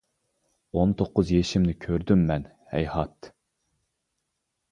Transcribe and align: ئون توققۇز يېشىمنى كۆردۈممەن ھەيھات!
ئون 0.77 0.93
توققۇز 1.01 1.33
يېشىمنى 1.33 1.75
كۆردۈممەن 1.85 2.47
ھەيھات! 2.73 3.31